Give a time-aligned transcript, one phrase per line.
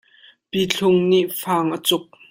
[0.51, 2.05] Pitlung nih fang a cuk.